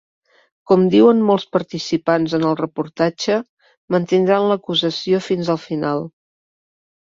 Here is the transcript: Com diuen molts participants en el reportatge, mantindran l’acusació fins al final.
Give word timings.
Com 0.69 0.85
diuen 0.95 1.19
molts 1.27 1.45
participants 1.57 2.33
en 2.39 2.47
el 2.53 2.57
reportatge, 2.63 3.37
mantindran 3.97 4.49
l’acusació 4.53 5.23
fins 5.31 5.57
al 5.59 5.65
final. 5.71 6.07